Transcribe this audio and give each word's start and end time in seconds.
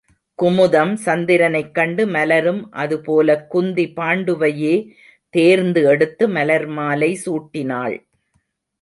குமுதம் 0.39 0.93
சந்திரனைக்கண்டு 1.05 2.07
மலரும் 2.07 2.71
அதுபோலக் 2.73 3.45
குந்தி 3.49 3.85
பாண்டுவையே 3.95 4.75
தேர்ந்து 5.33 5.83
எடுத்து 5.83 6.27
மலர்மாலை 6.27 7.11
சூட்டினாள். 7.25 7.97